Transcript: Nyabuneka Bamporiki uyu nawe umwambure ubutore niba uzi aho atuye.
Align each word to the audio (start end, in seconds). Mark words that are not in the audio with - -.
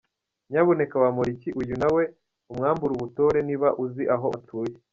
Nyabuneka 0.49 1.01
Bamporiki 1.03 1.49
uyu 1.61 1.73
nawe 1.81 2.03
umwambure 2.51 2.91
ubutore 2.93 3.39
niba 3.47 3.67
uzi 3.83 4.03
aho 4.15 4.27
atuye. 4.37 4.73